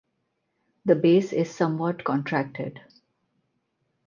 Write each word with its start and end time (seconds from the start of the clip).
The 0.83 0.95
base 0.95 1.31
is 1.31 1.53
somewhat 1.53 2.03
contracted. 2.03 2.81